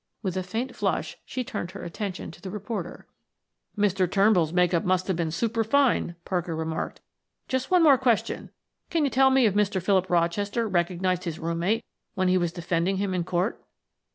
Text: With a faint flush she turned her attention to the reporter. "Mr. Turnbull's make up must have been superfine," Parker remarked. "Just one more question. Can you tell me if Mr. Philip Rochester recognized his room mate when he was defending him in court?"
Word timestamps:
With 0.23 0.35
a 0.35 0.41
faint 0.41 0.75
flush 0.75 1.15
she 1.25 1.43
turned 1.43 1.69
her 1.69 1.83
attention 1.83 2.31
to 2.31 2.41
the 2.41 2.49
reporter. 2.49 3.05
"Mr. 3.77 4.11
Turnbull's 4.11 4.51
make 4.51 4.73
up 4.73 4.83
must 4.83 5.05
have 5.05 5.15
been 5.15 5.29
superfine," 5.29 6.15
Parker 6.25 6.55
remarked. 6.55 7.01
"Just 7.47 7.69
one 7.69 7.83
more 7.83 7.99
question. 7.99 8.49
Can 8.89 9.03
you 9.03 9.11
tell 9.11 9.29
me 9.29 9.45
if 9.45 9.53
Mr. 9.53 9.79
Philip 9.79 10.09
Rochester 10.09 10.67
recognized 10.67 11.25
his 11.25 11.37
room 11.37 11.59
mate 11.59 11.85
when 12.15 12.29
he 12.29 12.37
was 12.39 12.51
defending 12.51 12.97
him 12.97 13.13
in 13.13 13.23
court?" 13.23 13.63